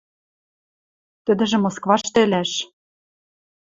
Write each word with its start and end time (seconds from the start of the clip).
–Тӹдӹжӹ 1.25 1.57
Москвашты 1.63 2.19
ӹлӓш. 2.25 2.51